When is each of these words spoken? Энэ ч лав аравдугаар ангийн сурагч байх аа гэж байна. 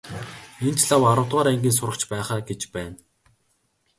Энэ 0.67 0.77
ч 0.79 0.81
лав 0.89 1.03
аравдугаар 1.11 1.47
ангийн 1.51 1.75
сурагч 1.77 2.01
байх 2.11 2.29
аа 2.33 2.41
гэж 2.49 2.61
байна. 2.75 2.95